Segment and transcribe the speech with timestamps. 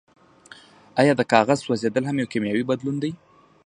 [1.01, 3.11] ایا د کاغذ سوځیدل هم یو کیمیاوي بدلون دی